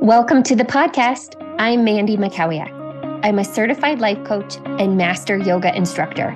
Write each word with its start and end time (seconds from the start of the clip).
Welcome 0.00 0.42
to 0.44 0.56
the 0.56 0.64
podcast. 0.64 1.36
I'm 1.58 1.84
Mandy 1.84 2.16
Mackowiak. 2.16 3.20
I'm 3.22 3.38
a 3.38 3.44
certified 3.44 4.00
life 4.00 4.24
coach 4.24 4.56
and 4.64 4.96
master 4.96 5.36
yoga 5.36 5.76
instructor. 5.76 6.28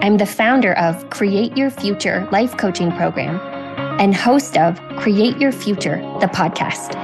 I'm 0.00 0.16
the 0.16 0.24
founder 0.24 0.72
of 0.78 1.10
Create 1.10 1.54
Your 1.54 1.68
Future 1.68 2.26
Life 2.32 2.56
Coaching 2.56 2.90
Program 2.92 3.38
and 4.00 4.16
host 4.16 4.56
of 4.56 4.80
Create 4.96 5.36
Your 5.36 5.52
Future, 5.52 5.96
the 6.20 6.26
podcast. 6.26 6.96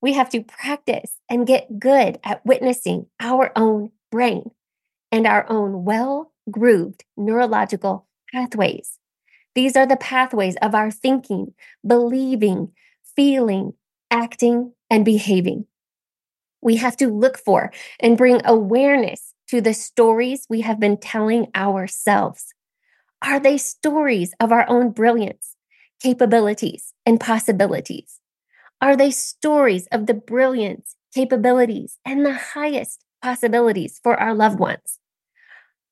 We 0.00 0.12
have 0.14 0.28
to 0.30 0.42
practice 0.42 1.12
and 1.30 1.46
get 1.46 1.78
good 1.78 2.18
at 2.24 2.44
witnessing 2.44 3.06
our 3.20 3.52
own 3.56 3.90
brain 4.10 4.50
and 5.10 5.26
our 5.26 5.50
own 5.50 5.84
well 5.84 6.32
grooved 6.50 7.04
neurological 7.16 8.06
pathways. 8.32 8.98
These 9.54 9.76
are 9.76 9.86
the 9.86 9.96
pathways 9.96 10.56
of 10.60 10.74
our 10.74 10.90
thinking, 10.90 11.54
believing, 11.86 12.72
feeling, 13.16 13.74
acting, 14.10 14.72
and 14.90 15.04
behaving. 15.04 15.66
We 16.60 16.76
have 16.76 16.96
to 16.98 17.08
look 17.08 17.38
for 17.38 17.72
and 18.00 18.18
bring 18.18 18.40
awareness 18.44 19.34
to 19.48 19.60
the 19.60 19.74
stories 19.74 20.46
we 20.48 20.62
have 20.62 20.80
been 20.80 20.96
telling 20.96 21.48
ourselves. 21.54 22.54
Are 23.22 23.38
they 23.38 23.58
stories 23.58 24.34
of 24.40 24.50
our 24.50 24.68
own 24.68 24.90
brilliance? 24.90 25.53
Capabilities, 26.04 26.92
and 27.06 27.18
possibilities? 27.18 28.20
Are 28.82 28.94
they 28.94 29.10
stories 29.10 29.88
of 29.90 30.04
the 30.04 30.12
brilliance, 30.12 30.96
capabilities, 31.14 31.98
and 32.04 32.26
the 32.26 32.34
highest 32.34 33.02
possibilities 33.22 34.00
for 34.02 34.14
our 34.20 34.34
loved 34.34 34.58
ones? 34.58 34.98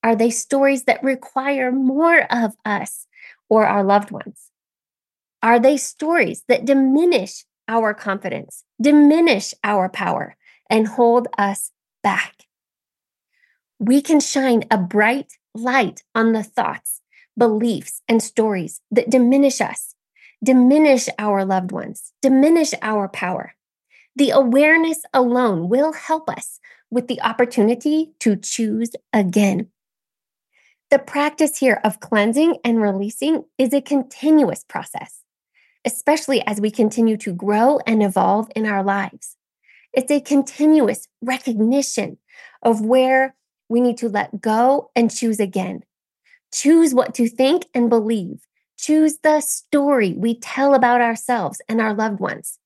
Are 0.03 0.15
they 0.15 0.29
stories 0.29 0.85
that 0.85 1.03
require 1.03 1.73
more 1.73 2.31
of 2.31 2.53
us 2.63 3.07
or 3.49 3.67
our 3.67 3.83
loved 3.83 4.11
ones? 4.11 4.51
Are 5.43 5.59
they 5.59 5.79
stories 5.79 6.45
that 6.47 6.67
diminish 6.67 7.47
our 7.67 7.95
confidence, 7.95 8.65
diminish 8.79 9.55
our 9.65 9.89
power, 9.89 10.37
and 10.69 10.89
hold 10.89 11.27
us 11.39 11.73
back? 12.03 12.35
We 13.79 14.03
can 14.03 14.21
shine 14.21 14.65
a 14.71 14.77
bright 14.77 15.33
light 15.55 16.03
on 16.15 16.35
the 16.35 16.43
thoughts, 16.43 17.01
beliefs, 17.35 18.03
and 18.07 18.23
stories 18.23 18.83
that 18.91 19.09
diminish 19.09 19.63
us 19.63 19.92
diminish 20.43 21.09
our 21.19 21.45
loved 21.45 21.73
ones, 21.73 22.13
diminish 22.21 22.73
our 22.83 23.09
power. 23.09 23.55
The 24.17 24.31
awareness 24.31 25.03
alone 25.15 25.69
will 25.69 25.93
help 25.93 26.29
us 26.29 26.59
with 26.91 27.09
the 27.09 27.23
opportunity 27.23 28.13
to 28.21 28.37
choose 28.37 28.91
again. 29.13 29.69
The 30.91 30.99
practice 30.99 31.57
here 31.57 31.81
of 31.85 32.01
cleansing 32.01 32.59
and 32.65 32.83
releasing 32.83 33.45
is 33.57 33.73
a 33.73 33.81
continuous 33.81 34.63
process, 34.65 35.23
especially 35.87 36.47
as 36.47 36.61
we 36.61 36.71
continue 36.71 37.17
to 37.19 37.33
grow 37.33 37.79
and 37.87 38.03
evolve 38.03 38.51
in 38.55 38.67
our 38.67 38.83
lives. 38.83 39.37
It's 39.95 40.11
a 40.11 40.21
continuous 40.21 41.09
recognition 41.23 42.19
of 42.63 42.85
where 42.85 43.35
we 43.71 43.81
need 43.81 43.97
to 43.99 44.09
let 44.09 44.43
go 44.43 44.91
and 44.95 45.11
choose 45.11 45.41
again. 45.41 45.85
Choose 46.53 46.93
what 46.93 47.15
to 47.15 47.27
think 47.27 47.65
and 47.73 47.89
believe 47.89 48.47
choose 48.79 49.19
the 49.23 49.41
story 49.41 50.15
we 50.15 50.39
tell 50.39 50.75
about 50.75 51.01
ourselves 51.01 51.61
and 51.69 51.81
our 51.81 51.95
loved 51.95 52.21
ones. 52.21 52.59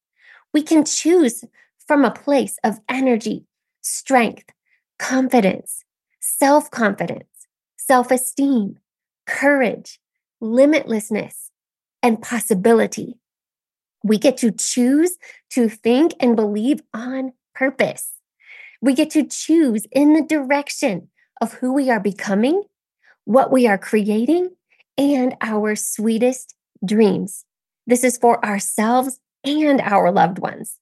We 0.53 0.63
can 0.63 0.85
choose 0.85 1.45
from 1.87 2.05
a 2.05 2.11
place 2.11 2.59
of 2.65 2.81
energy, 2.89 3.47
strength, 3.83 4.51
confidence, 4.99 5.85
self 6.21 6.71
confidence, 6.71 7.29
self 7.77 8.11
esteem, 8.11 8.79
courage, 9.27 10.01
limitlessness, 10.43 11.51
and 12.03 12.21
possibility. 12.21 13.19
We 14.03 14.19
get 14.19 14.37
to 14.39 14.53
choose 14.53 15.17
to 15.51 15.69
think 15.69 16.15
and 16.21 16.37
believe 16.37 16.81
on 16.95 17.33
purpose. 17.55 18.13
We 18.81 18.95
get 18.95 19.11
to 19.11 19.25
choose 19.25 19.87
in 19.91 20.15
the 20.15 20.23
direction 20.23 21.09
of 21.41 21.55
who 21.55 21.73
we 21.73 21.91
are 21.91 22.01
becoming, 22.01 22.63
what 23.25 23.51
we 23.51 23.67
are 23.67 23.79
creating, 23.79 24.51
and 24.99 25.37
our 25.41 25.77
sweetest 25.77 26.55
dreams. 26.85 27.45
This 27.87 28.05
is 28.05 28.19
for 28.19 28.45
ourselves 28.45 29.21
and 29.45 29.81
our 29.81 30.11
loved 30.11 30.39
ones. 30.39 30.79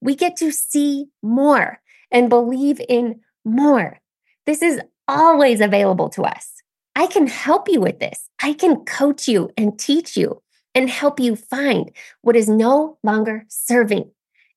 We 0.00 0.14
get 0.14 0.36
to 0.36 0.50
see 0.50 1.06
more 1.22 1.80
and 2.10 2.28
believe 2.28 2.80
in 2.88 3.20
more. 3.44 4.00
This 4.46 4.62
is 4.62 4.80
always 5.06 5.60
available 5.60 6.08
to 6.10 6.22
us. 6.22 6.62
I 6.96 7.06
can 7.06 7.26
help 7.26 7.68
you 7.68 7.80
with 7.80 8.00
this. 8.00 8.28
I 8.42 8.52
can 8.52 8.84
coach 8.84 9.28
you 9.28 9.50
and 9.56 9.78
teach 9.78 10.16
you 10.16 10.42
and 10.74 10.88
help 10.88 11.20
you 11.20 11.36
find 11.36 11.90
what 12.22 12.36
is 12.36 12.48
no 12.48 12.98
longer 13.02 13.44
serving 13.48 14.10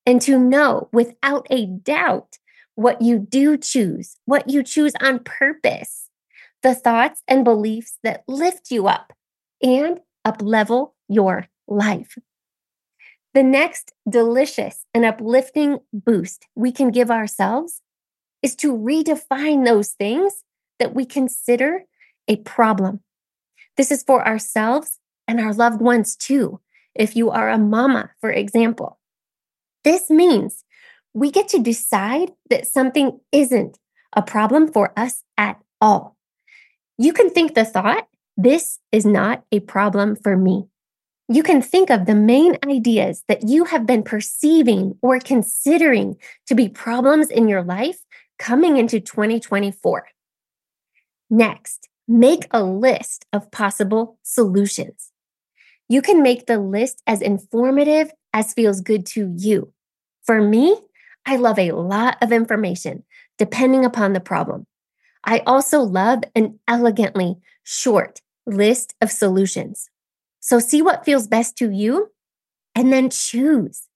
and 0.06 0.22
to 0.22 0.38
know 0.38 0.90
without 0.92 1.48
a 1.50 1.66
doubt 1.66 2.38
what 2.76 3.02
you 3.02 3.20
do 3.20 3.58
choose, 3.58 4.16
what 4.26 4.50
you 4.50 4.64
choose 4.64 4.94
on 5.02 5.20
purpose 5.20 6.03
the 6.64 6.74
thoughts 6.74 7.22
and 7.28 7.44
beliefs 7.44 8.00
that 8.04 8.24
lift 8.28 8.72
you 8.72 8.88
up 8.88 9.14
and 9.62 10.00
uplevel 10.26 10.94
your 11.08 11.48
life. 11.68 12.18
The 13.34 13.44
next 13.44 13.94
delicious 14.10 14.86
and 14.94 15.06
uplifting 15.06 15.80
boost 15.92 16.48
we 16.56 16.72
can 16.72 16.92
give 16.92 17.12
ourselves 17.12 17.82
is 18.42 18.56
to 18.58 18.74
redefine 18.74 19.66
those 19.66 19.90
things 19.90 20.44
that 20.80 20.94
we 20.94 21.06
consider 21.06 21.84
a 22.28 22.38
problem. 22.38 23.02
This 23.76 23.92
is 23.92 24.04
for 24.04 24.26
ourselves 24.26 25.00
and 25.28 25.40
our 25.40 25.54
loved 25.54 25.82
ones 25.82 26.16
too. 26.16 26.60
If 26.96 27.16
you 27.16 27.32
are 27.32 27.50
a 27.50 27.58
mama, 27.58 28.12
for 28.22 28.32
example, 28.32 29.00
this 29.84 30.10
means 30.10 30.64
we 31.14 31.32
get 31.32 31.48
to 31.50 31.60
decide 31.60 32.32
that 32.50 32.68
something 32.68 33.20
isn't 33.32 33.80
a 34.16 34.22
problem 34.22 34.72
for 34.72 34.94
us 34.98 35.24
at 35.38 35.60
all. 35.82 36.16
You 36.98 37.14
can 37.14 37.30
think 37.30 37.56
the 37.56 37.66
thought, 37.66 38.08
this 38.38 38.80
is 38.92 39.06
not 39.06 39.44
a 39.52 39.60
problem 39.60 40.16
for 40.16 40.38
me. 40.38 40.68
you 41.30 41.42
can 41.42 41.62
think 41.62 41.90
of 41.90 42.06
the 42.06 42.16
main 42.16 42.58
ideas 42.66 43.24
that 43.28 43.48
you 43.48 43.66
have 43.66 43.86
been 43.86 44.04
perceiving 44.04 44.98
or 45.02 45.20
considering 45.20 46.18
to 46.46 46.54
be 46.54 46.68
problems 46.68 47.30
in 47.30 47.48
your 47.48 47.64
life 47.64 48.00
coming 48.38 48.78
into 48.78 49.00
2024. 49.00 50.08
Next, 51.30 51.90
make 52.08 52.48
a 52.52 52.64
list 52.64 53.26
of 53.32 53.50
possible 53.52 54.20
solutions. 54.22 55.12
You 55.88 56.02
can 56.02 56.22
make 56.22 56.46
the 56.46 56.60
list 56.60 57.02
as 57.08 57.22
informative 57.22 58.12
as 58.34 58.54
feels 58.54 58.82
good 58.82 59.06
to 59.08 59.34
you. 59.38 59.72
For 60.26 60.42
me, 60.42 60.78
I 61.26 61.38
love 61.38 61.58
a 61.58 61.72
lot 61.72 62.18
of 62.22 62.32
information 62.32 63.04
depending 63.38 63.86
upon 63.86 64.14
the 64.14 64.20
problem. 64.20 64.68
I 65.24 65.40
also 65.40 65.82
love 65.82 66.24
an 66.36 66.60
elegantly 66.68 67.38
short 67.64 68.22
list 68.46 68.94
of 69.02 69.12
solutions. 69.12 69.90
So 70.40 70.60
see 70.60 70.82
what 70.82 71.06
feels 71.06 71.28
best 71.28 71.58
to 71.58 71.70
you 71.72 72.12
and 72.76 72.92
then 72.92 73.10
choose. 73.10 73.88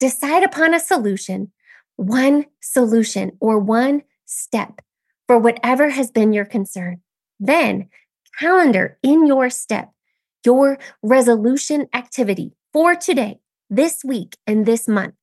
Decide 0.00 0.42
upon 0.42 0.74
a 0.74 0.80
solution, 0.80 1.52
one 1.96 2.46
solution 2.60 3.32
or 3.40 3.58
one 3.58 4.02
step 4.26 4.82
for 5.26 5.38
whatever 5.38 5.90
has 5.90 6.10
been 6.10 6.32
your 6.32 6.44
concern. 6.44 7.00
Then 7.40 7.88
calendar 8.38 8.98
in 9.02 9.26
your 9.26 9.50
step, 9.50 9.90
your 10.44 10.78
resolution 11.02 11.88
activity 11.92 12.52
for 12.72 12.94
today, 12.94 13.40
this 13.70 14.04
week, 14.04 14.36
and 14.46 14.66
this 14.66 14.86
month. 14.86 15.14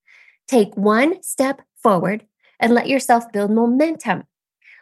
Take 0.48 0.76
one 0.76 1.22
step 1.24 1.62
forward 1.82 2.26
and 2.60 2.74
let 2.74 2.88
yourself 2.88 3.32
build 3.32 3.52
momentum. 3.52 4.24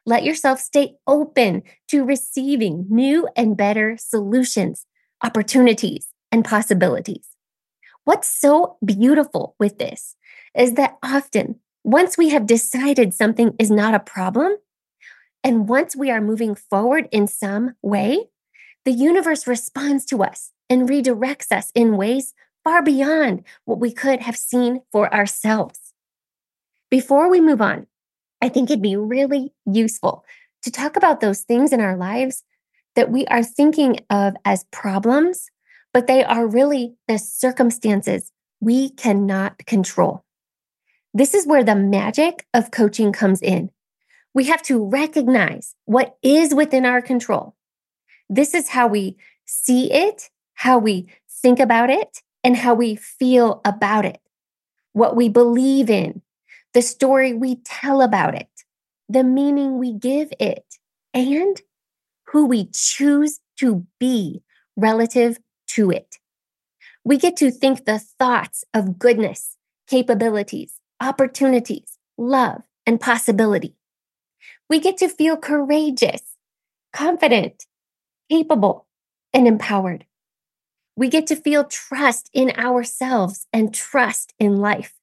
Let 0.05 0.23
yourself 0.23 0.59
stay 0.59 0.95
open 1.07 1.63
to 1.89 2.03
receiving 2.03 2.88
new 2.89 3.27
and 3.35 3.55
better 3.55 3.97
solutions, 3.97 4.85
opportunities, 5.23 6.07
and 6.31 6.44
possibilities. 6.44 7.27
What's 8.03 8.27
so 8.27 8.77
beautiful 8.83 9.55
with 9.59 9.77
this 9.77 10.15
is 10.55 10.73
that 10.73 10.97
often, 11.01 11.59
once 11.85 12.17
we 12.17 12.29
have 12.29 12.45
decided 12.45 13.13
something 13.13 13.53
is 13.57 13.71
not 13.71 13.94
a 13.94 14.00
problem, 14.00 14.57
and 15.44 15.69
once 15.69 15.95
we 15.95 16.11
are 16.11 16.21
moving 16.21 16.56
forward 16.56 17.07
in 17.11 17.27
some 17.27 17.75
way, 17.81 18.29
the 18.85 18.91
universe 18.91 19.47
responds 19.47 20.06
to 20.06 20.23
us 20.23 20.51
and 20.69 20.89
redirects 20.89 21.51
us 21.51 21.71
in 21.75 21.97
ways 21.97 22.33
far 22.63 22.81
beyond 22.81 23.44
what 23.65 23.79
we 23.79 23.91
could 23.91 24.21
have 24.21 24.38
seen 24.38 24.81
for 24.91 25.13
ourselves. 25.13 25.94
Before 26.89 27.29
we 27.29 27.41
move 27.41 27.61
on, 27.61 27.88
I 28.44 28.50
think 28.50 28.69
it'd 28.69 28.81
be 28.81 28.98
really 28.98 29.54
useful 29.66 30.25
to 30.63 30.69
talk 30.69 30.98
about 30.98 31.22
those 31.22 31.44
things 31.44 31.72
in 31.72 31.80
our 31.80 31.95
lives 31.95 32.44
that 32.94 33.10
we 33.10 33.25
are 33.28 33.42
thinking 33.42 34.01
of 34.10 34.36
as 34.44 34.66
problems, 34.66 35.50
but 35.94 36.07
they 36.07 36.25
are 36.25 36.45
really 36.45 36.94
the 37.07 37.18
circumstances 37.19 38.34
we 38.60 38.90
cannot 38.90 39.66
control. 39.66 40.25
This 41.13 41.34
is 41.34 41.48
where 41.48 41.63
the 41.63 41.74
magic 41.74 42.45
of 42.54 42.69
coaching 42.69 43.13
comes 43.13 43.42
in. 43.42 43.69
We 44.34 44.44
have 44.44 44.62
to 44.63 44.84
recognize 44.84 45.74
what 45.86 46.18
is 46.22 46.54
within 46.54 46.86
our 46.86 47.01
control. 47.01 47.56
This 48.30 48.54
is 48.54 48.68
how 48.68 48.88
we 48.88 49.16
see 49.45 49.90
it, 49.90 50.30
how 50.56 50.80
we 50.80 51.07
think 51.30 51.62
about 51.62 51.90
it, 51.90 52.19
and 52.44 52.57
how 52.57 52.74
we 52.74 52.95
feel 52.95 53.62
about 53.63 54.04
it, 54.04 54.19
what 54.92 55.16
we 55.16 55.30
believe 55.30 55.90
in, 55.90 56.22
the 56.73 56.81
story 56.81 57.33
we 57.33 57.57
tell 57.63 58.01
about 58.01 58.35
it, 58.35 58.49
the 59.09 59.23
meaning 59.23 59.77
we 59.77 59.93
give 59.93 60.31
it, 60.39 60.65
and 61.13 61.61
who 62.27 62.45
we 62.45 62.69
choose 62.73 63.39
to 63.59 63.85
be 63.99 64.41
relative 64.75 65.37
to 65.67 65.91
it. 65.91 66.17
We 67.05 67.17
get 67.17 67.37
to 67.37 67.51
think 67.51 67.85
the 67.85 67.99
thoughts 67.99 68.63
of 68.73 68.97
goodness, 68.97 69.57
capabilities, 69.87 70.79
opportunities, 70.99 71.97
love, 72.17 72.61
and 72.85 72.99
possibility. 72.99 73.75
We 74.69 74.79
get 74.79 74.97
to 74.97 75.09
feel 75.09 75.37
courageous, 75.37 76.21
confident, 76.93 77.65
capable, 78.31 78.87
and 79.33 79.47
empowered. 79.47 80.05
We 80.95 81.09
get 81.09 81.27
to 81.27 81.35
feel 81.35 81.65
trust 81.65 82.29
in 82.33 82.51
ourselves 82.51 83.47
and 83.51 83.73
trust 83.73 84.33
in 84.39 84.57
life. 84.57 84.93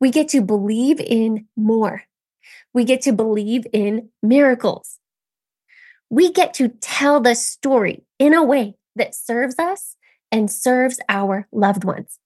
We 0.00 0.10
get 0.10 0.28
to 0.28 0.40
believe 0.40 1.00
in 1.00 1.46
more. 1.56 2.02
We 2.72 2.84
get 2.84 3.02
to 3.02 3.12
believe 3.12 3.66
in 3.72 4.10
miracles. 4.22 4.98
We 6.10 6.32
get 6.32 6.54
to 6.54 6.68
tell 6.68 7.20
the 7.20 7.34
story 7.34 8.04
in 8.18 8.34
a 8.34 8.44
way 8.44 8.76
that 8.94 9.14
serves 9.14 9.58
us 9.58 9.96
and 10.30 10.50
serves 10.50 11.00
our 11.08 11.48
loved 11.50 11.84
ones. 11.84 12.18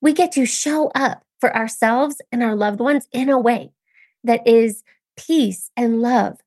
We 0.00 0.12
get 0.12 0.32
to 0.32 0.46
show 0.46 0.90
up 0.94 1.24
for 1.40 1.54
ourselves 1.54 2.20
and 2.30 2.42
our 2.42 2.54
loved 2.54 2.80
ones 2.80 3.06
in 3.12 3.28
a 3.28 3.38
way 3.38 3.72
that 4.24 4.46
is 4.46 4.82
peace 5.16 5.70
and 5.76 6.00
love 6.00 6.38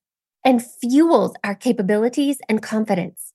and 0.44 0.64
fuels 0.66 1.34
our 1.44 1.56
capabilities 1.56 2.40
and 2.50 2.62
confidence, 2.62 3.34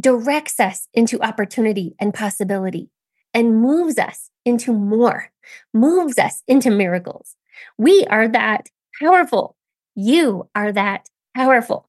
directs 0.00 0.58
us 0.58 0.88
into 0.94 1.22
opportunity 1.22 1.94
and 1.98 2.14
possibility, 2.14 2.90
and 3.34 3.60
moves 3.60 3.98
us 3.98 4.30
into 4.44 4.72
more, 4.72 5.30
moves 5.74 6.18
us 6.18 6.42
into 6.46 6.70
miracles. 6.70 7.36
We 7.78 8.06
are 8.10 8.28
that 8.28 8.70
powerful. 8.98 9.56
You 9.94 10.48
are 10.54 10.72
that 10.72 11.08
powerful. 11.34 11.88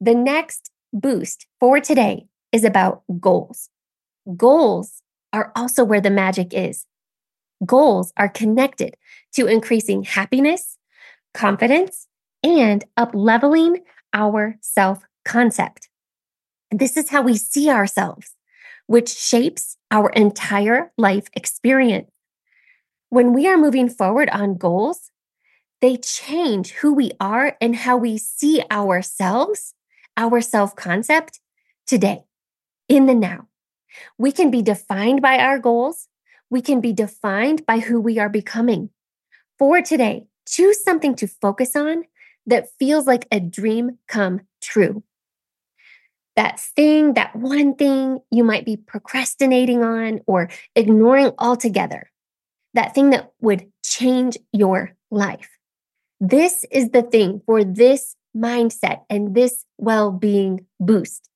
The 0.00 0.14
next 0.14 0.70
boost 0.92 1.46
for 1.60 1.80
today 1.80 2.26
is 2.52 2.64
about 2.64 3.02
goals. 3.20 3.70
Goals 4.36 5.02
are 5.32 5.52
also 5.54 5.84
where 5.84 6.00
the 6.00 6.10
magic 6.10 6.52
is. 6.52 6.86
Goals 7.64 8.12
are 8.16 8.28
connected 8.28 8.96
to 9.34 9.46
increasing 9.46 10.02
happiness, 10.02 10.78
confidence, 11.32 12.06
and 12.42 12.84
up 12.96 13.10
leveling 13.14 13.80
our 14.12 14.56
self 14.60 15.04
concept. 15.24 15.88
This 16.70 16.96
is 16.96 17.10
how 17.10 17.22
we 17.22 17.36
see 17.36 17.70
ourselves 17.70 18.34
which 18.86 19.08
shapes 19.08 19.76
our 19.90 20.10
entire 20.10 20.92
life 20.96 21.28
experience. 21.34 22.10
When 23.08 23.32
we 23.32 23.46
are 23.46 23.56
moving 23.56 23.88
forward 23.88 24.28
on 24.30 24.56
goals, 24.56 25.10
they 25.80 25.96
change 25.96 26.72
who 26.72 26.94
we 26.94 27.12
are 27.20 27.56
and 27.60 27.76
how 27.76 27.96
we 27.96 28.18
see 28.18 28.62
ourselves, 28.70 29.74
our 30.16 30.40
self 30.40 30.74
concept 30.74 31.40
today, 31.86 32.24
in 32.88 33.06
the 33.06 33.14
now. 33.14 33.48
We 34.18 34.32
can 34.32 34.50
be 34.50 34.62
defined 34.62 35.22
by 35.22 35.38
our 35.38 35.58
goals. 35.58 36.08
We 36.50 36.62
can 36.62 36.80
be 36.80 36.92
defined 36.92 37.66
by 37.66 37.80
who 37.80 38.00
we 38.00 38.18
are 38.18 38.28
becoming. 38.28 38.90
For 39.58 39.82
today, 39.82 40.26
choose 40.46 40.82
something 40.82 41.14
to 41.16 41.26
focus 41.26 41.74
on 41.76 42.04
that 42.46 42.68
feels 42.78 43.06
like 43.06 43.26
a 43.30 43.40
dream 43.40 43.98
come 44.06 44.42
true 44.60 45.02
that 46.36 46.60
thing, 46.60 47.14
that 47.14 47.34
one 47.34 47.74
thing 47.74 48.20
you 48.30 48.44
might 48.44 48.64
be 48.64 48.76
procrastinating 48.76 49.82
on 49.82 50.20
or 50.26 50.50
ignoring 50.74 51.32
altogether, 51.38 52.10
that 52.74 52.94
thing 52.94 53.10
that 53.10 53.32
would 53.40 53.66
change 53.82 54.36
your 54.52 54.94
life. 55.10 55.48
This 56.20 56.64
is 56.70 56.90
the 56.90 57.02
thing 57.02 57.42
for 57.46 57.64
this 57.64 58.16
mindset 58.36 59.02
and 59.08 59.34
this 59.34 59.64
well 59.78 60.12
being 60.12 60.66
boost. 60.78 61.28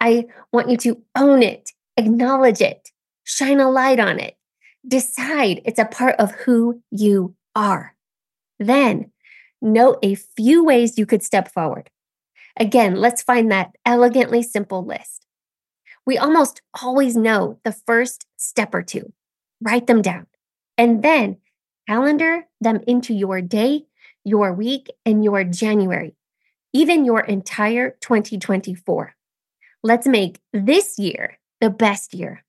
I 0.00 0.26
want 0.52 0.70
you 0.70 0.76
to 0.78 1.02
own 1.14 1.42
it, 1.42 1.70
acknowledge 1.96 2.60
it, 2.60 2.90
shine 3.24 3.60
a 3.60 3.70
light 3.70 4.00
on 4.00 4.18
it, 4.18 4.36
decide 4.86 5.62
it's 5.64 5.78
a 5.78 5.84
part 5.84 6.16
of 6.16 6.32
who 6.32 6.82
you 6.90 7.34
are. 7.54 7.94
Then 8.58 9.12
note 9.60 9.98
a 10.02 10.14
few 10.14 10.64
ways 10.64 10.98
you 10.98 11.06
could 11.06 11.22
step 11.22 11.52
forward. 11.52 11.90
Again, 12.58 12.96
let's 12.96 13.22
find 13.22 13.50
that 13.50 13.72
elegantly 13.84 14.42
simple 14.42 14.84
list. 14.84 15.26
We 16.06 16.18
almost 16.18 16.62
always 16.82 17.16
know 17.16 17.58
the 17.64 17.72
first 17.72 18.26
step 18.36 18.74
or 18.74 18.82
two. 18.82 19.12
Write 19.60 19.86
them 19.86 20.02
down 20.02 20.26
and 20.76 21.02
then 21.02 21.38
calendar 21.88 22.44
them 22.60 22.80
into 22.86 23.14
your 23.14 23.40
day, 23.40 23.84
your 24.24 24.52
week, 24.52 24.88
and 25.04 25.24
your 25.24 25.44
January, 25.44 26.14
even 26.72 27.04
your 27.04 27.20
entire 27.20 27.96
2024. 28.00 29.14
Let's 29.82 30.06
make 30.06 30.40
this 30.52 30.98
year 30.98 31.38
the 31.60 31.70
best 31.70 32.14
year. 32.14 32.44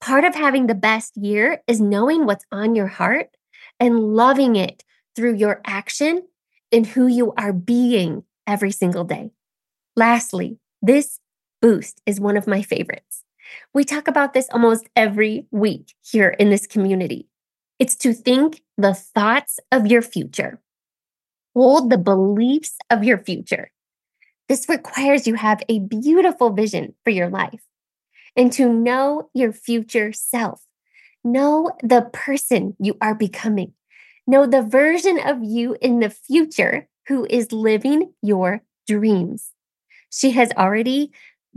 Part 0.00 0.24
of 0.24 0.34
having 0.34 0.66
the 0.66 0.74
best 0.74 1.16
year 1.16 1.62
is 1.66 1.80
knowing 1.80 2.26
what's 2.26 2.44
on 2.52 2.74
your 2.74 2.88
heart 2.88 3.28
and 3.80 4.14
loving 4.14 4.56
it 4.56 4.82
through 5.16 5.34
your 5.34 5.60
action 5.64 6.22
and 6.72 6.86
who 6.86 7.06
you 7.06 7.32
are 7.38 7.52
being 7.52 8.24
every 8.46 8.70
single 8.70 9.04
day. 9.04 9.30
Lastly, 9.96 10.58
this 10.82 11.20
boost 11.60 12.00
is 12.06 12.20
one 12.20 12.36
of 12.36 12.46
my 12.46 12.62
favorites. 12.62 13.22
We 13.74 13.84
talk 13.84 14.08
about 14.08 14.34
this 14.34 14.48
almost 14.52 14.88
every 14.96 15.46
week 15.50 15.94
here 16.02 16.30
in 16.30 16.50
this 16.50 16.66
community. 16.66 17.28
It's 17.78 17.96
to 17.96 18.12
think 18.12 18.62
the 18.76 18.94
thoughts 18.94 19.58
of 19.72 19.86
your 19.86 20.02
future, 20.02 20.60
hold 21.54 21.90
the 21.90 21.98
beliefs 21.98 22.76
of 22.90 23.04
your 23.04 23.18
future. 23.18 23.70
This 24.48 24.68
requires 24.68 25.26
you 25.26 25.36
have 25.36 25.62
a 25.68 25.80
beautiful 25.80 26.50
vision 26.50 26.94
for 27.04 27.10
your 27.10 27.30
life. 27.30 27.62
and 28.36 28.52
to 28.52 28.72
know 28.72 29.30
your 29.34 29.52
future 29.52 30.12
self. 30.12 30.62
Know 31.24 31.72
the 31.82 32.10
person 32.12 32.76
you 32.80 32.98
are 33.00 33.14
becoming. 33.16 33.74
Know 34.26 34.46
the 34.46 34.62
version 34.62 35.18
of 35.18 35.42
you 35.44 35.76
in 35.80 36.00
the 36.00 36.10
future 36.10 36.88
who 37.08 37.26
is 37.30 37.52
living 37.52 38.14
your 38.22 38.62
dreams. 38.88 39.53
She 40.14 40.30
has 40.30 40.52
already 40.56 41.10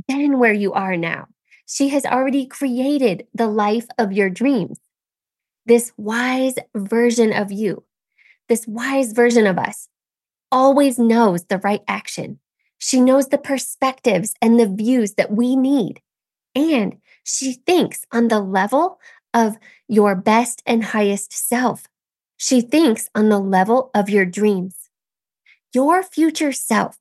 been 0.07 0.39
where 0.39 0.53
you 0.53 0.73
are 0.73 0.97
now. 0.97 1.27
She 1.67 1.89
has 1.89 2.05
already 2.05 2.47
created 2.47 3.27
the 3.31 3.47
life 3.47 3.85
of 3.99 4.11
your 4.11 4.31
dreams. 4.31 4.79
This 5.67 5.91
wise 5.95 6.55
version 6.73 7.31
of 7.31 7.51
you, 7.51 7.83
this 8.49 8.65
wise 8.65 9.11
version 9.11 9.45
of 9.45 9.59
us, 9.59 9.89
always 10.51 10.97
knows 10.97 11.43
the 11.45 11.59
right 11.59 11.83
action. 11.87 12.39
She 12.79 12.99
knows 12.99 13.27
the 13.27 13.37
perspectives 13.37 14.33
and 14.41 14.59
the 14.59 14.67
views 14.67 15.13
that 15.15 15.31
we 15.31 15.55
need. 15.55 16.01
And 16.55 16.97
she 17.23 17.53
thinks 17.53 18.05
on 18.11 18.29
the 18.29 18.39
level 18.39 18.99
of 19.35 19.57
your 19.87 20.15
best 20.15 20.63
and 20.65 20.83
highest 20.83 21.31
self. 21.31 21.85
She 22.37 22.61
thinks 22.61 23.07
on 23.13 23.29
the 23.29 23.39
level 23.39 23.91
of 23.93 24.09
your 24.09 24.25
dreams. 24.25 24.89
Your 25.73 26.01
future 26.01 26.51
self 26.51 26.97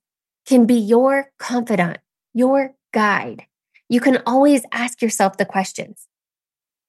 can 0.46 0.64
be 0.64 0.74
your 0.74 1.30
confidant, 1.38 1.98
your 2.32 2.74
guide. 2.94 3.44
You 3.88 4.00
can 4.00 4.22
always 4.26 4.62
ask 4.72 5.02
yourself 5.02 5.36
the 5.36 5.44
questions 5.44 6.08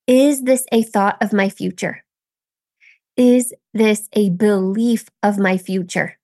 Is 0.05 0.43
this 0.43 0.65
a 0.71 0.83
thought 0.83 1.17
of 1.21 1.33
my 1.33 1.49
future? 1.49 2.03
Is 3.17 3.53
this 3.73 4.07
a 4.13 4.29
belief 4.29 5.09
of 5.23 5.39
my 5.39 5.57
future? 5.57 6.17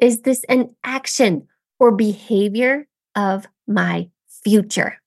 Is 0.00 0.22
this 0.22 0.44
an 0.48 0.74
action 0.82 1.46
or 1.78 1.92
behavior 1.92 2.88
of 3.14 3.46
my 3.66 4.08
future? 4.44 4.98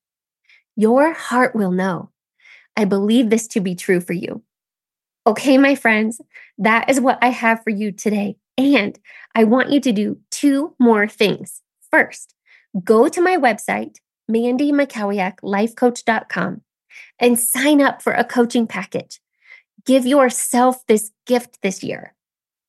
Your 0.75 1.13
heart 1.13 1.55
will 1.55 1.72
know. 1.72 2.12
I 2.77 2.86
believe 2.86 3.29
this 3.29 3.48
to 3.50 3.62
be 3.62 3.74
true 3.74 4.01
for 4.01 4.13
you. 4.13 4.43
Okay, 5.25 5.57
my 5.57 5.74
friends, 5.74 6.22
that 6.60 6.89
is 6.89 7.00
what 7.00 7.17
I 7.22 7.29
have 7.29 7.63
for 7.63 7.72
you 7.72 7.91
today. 7.91 8.38
And 8.57 8.97
I 9.33 9.43
want 9.43 9.71
you 9.71 9.79
to 9.81 9.91
do 9.91 10.19
two 10.31 10.74
more 10.79 11.07
things. 11.07 11.62
First, 11.91 12.33
go 12.83 13.07
to 13.09 13.21
my 13.21 13.38
website, 13.38 13.97
mandymackowiaklifecoach.com, 14.31 16.62
and 17.19 17.39
sign 17.39 17.81
up 17.81 18.01
for 18.01 18.13
a 18.13 18.24
coaching 18.24 18.65
package. 18.67 19.19
Give 19.85 20.05
yourself 20.05 20.85
this 20.88 21.12
gift 21.25 21.59
this 21.62 21.83
year. 21.83 22.13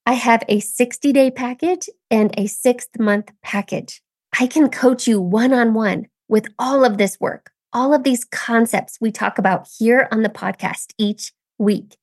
I 0.04 0.14
have 0.14 0.42
a 0.48 0.58
60 0.60 1.12
day 1.12 1.30
package 1.30 1.88
and 2.10 2.34
a 2.38 2.46
six 2.46 2.88
month 2.98 3.30
package. 3.42 4.02
I 4.38 4.46
can 4.46 4.68
coach 4.68 5.06
you 5.06 5.18
one 5.20 5.52
on 5.52 5.74
one 5.74 6.06
with 6.28 6.46
all 6.58 6.84
of 6.84 6.98
this 6.98 7.18
work 7.20 7.52
all 7.76 7.92
of 7.92 8.04
these 8.04 8.24
concepts 8.24 8.96
we 9.02 9.12
talk 9.12 9.36
about 9.36 9.68
here 9.78 10.08
on 10.10 10.22
the 10.22 10.30
podcast 10.30 10.94
each 10.96 11.34
week. 11.58 11.98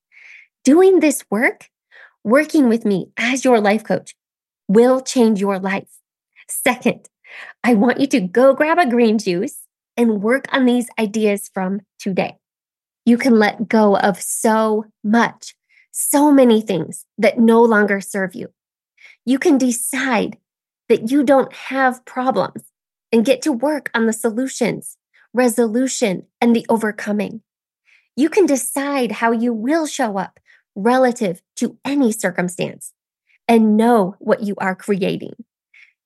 Doing 0.62 1.00
this 1.00 1.24
work, 1.30 1.68
working 2.24 2.68
with 2.68 2.84
me 2.84 3.10
as 3.16 3.44
your 3.44 3.60
life 3.60 3.84
coach, 3.84 4.14
will 4.66 5.00
change 5.00 5.40
your 5.40 5.58
life. 5.58 6.00
Second, 6.48 7.08
I 7.62 7.74
want 7.74 8.00
you 8.00 8.06
to 8.08 8.20
go 8.20 8.54
grab 8.54 8.78
a 8.78 8.88
green 8.88 9.18
juice 9.18 9.60
and 9.96 10.22
work 10.22 10.46
on 10.52 10.64
these 10.64 10.88
ideas 10.98 11.50
from 11.52 11.80
today. 11.98 12.36
You 13.04 13.18
can 13.18 13.38
let 13.38 13.68
go 13.68 13.96
of 13.96 14.20
so 14.20 14.86
much, 15.02 15.54
so 15.92 16.32
many 16.32 16.60
things 16.60 17.04
that 17.18 17.38
no 17.38 17.62
longer 17.62 18.00
serve 18.00 18.34
you. 18.34 18.48
You 19.24 19.38
can 19.38 19.58
decide 19.58 20.38
that 20.88 21.10
you 21.10 21.22
don't 21.22 21.52
have 21.52 22.04
problems 22.04 22.62
and 23.12 23.24
get 23.24 23.42
to 23.42 23.52
work 23.52 23.90
on 23.94 24.06
the 24.06 24.12
solutions 24.12 24.96
resolution, 25.34 26.22
and 26.40 26.56
the 26.56 26.64
overcoming. 26.70 27.42
You 28.16 28.30
can 28.30 28.46
decide 28.46 29.12
how 29.12 29.32
you 29.32 29.52
will 29.52 29.86
show 29.86 30.16
up 30.16 30.38
relative 30.74 31.42
to 31.56 31.78
any 31.84 32.12
circumstance 32.12 32.92
and 33.48 33.76
know 33.76 34.16
what 34.18 34.42
you 34.42 34.54
are 34.58 34.74
creating. 34.74 35.34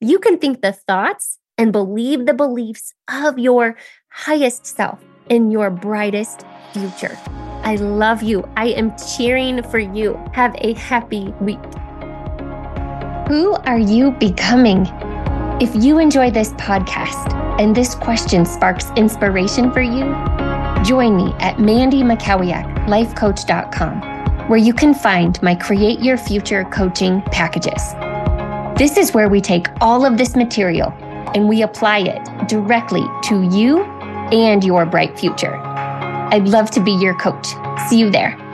You 0.01 0.19
can 0.19 0.39
think 0.39 0.63
the 0.63 0.73
thoughts 0.73 1.39
and 1.57 1.73
believe 1.73 2.27
the 2.27 2.35
beliefs 2.35 2.93
of 3.09 3.39
your 3.39 3.77
highest 4.11 4.67
self 4.67 5.01
in 5.29 5.51
your 5.51 5.71
brightest 5.71 6.45
future. 6.73 7.17
I 7.63 7.77
love 7.77 8.23
you. 8.23 8.49
I 8.57 8.69
am 8.69 8.97
cheering 8.97 9.63
for 9.65 9.79
you. 9.79 10.19
Have 10.33 10.55
a 10.59 10.75
happy 10.75 11.35
week. 11.41 11.59
Who 13.29 13.55
are 13.67 13.79
you 13.79 14.13
becoming? 14.13 14.87
If 15.61 15.75
you 15.75 15.99
enjoy 15.99 16.31
this 16.31 16.53
podcast, 16.53 17.35
and 17.59 17.75
this 17.75 17.97
question 17.97 18.47
sparks 18.47 18.87
inspiration 18.97 19.73
for 19.73 19.83
you, 19.83 20.05
join 20.85 21.17
me 21.17 21.35
at 21.41 21.57
mandymackowiaklifecoach.com, 21.57 24.18
where 24.49 24.59
you 24.59 24.73
can 24.73 24.95
find 24.95 25.41
my 25.43 25.55
Create 25.55 26.01
Your 26.01 26.17
Future 26.17 26.65
coaching 26.65 27.21
packages. 27.31 27.93
This 28.79 28.97
is 28.97 29.13
where 29.13 29.29
we 29.29 29.43
take 29.43 29.67
all 29.83 30.07
of 30.07 30.17
this 30.17 30.35
material 30.35 30.91
and 31.35 31.47
we 31.49 31.63
apply 31.63 31.99
it 31.99 32.49
directly 32.49 33.05
to 33.25 33.43
you 33.55 33.83
and 34.33 34.65
your 34.65 34.87
bright 34.87 35.19
future. 35.19 35.55
I'd 35.57 36.49
love 36.49 36.71
to 36.73 36.81
be 36.81 36.93
your 36.93 37.15
coach. 37.17 37.47
See 37.89 37.99
you 37.99 38.11
there. 38.11 38.48